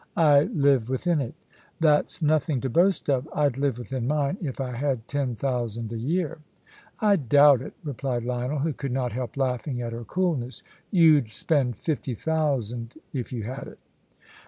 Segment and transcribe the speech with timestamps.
[0.17, 1.35] "I live within it."
[1.79, 3.29] "That's nothing to boast of.
[3.35, 6.39] I'd live within mine, if I had ten thousand a year."
[6.99, 11.77] "I doubt it," replied Lionel, who could not help laughing at her coolness; "you'd spend
[11.77, 13.77] fifty thousand if you had it."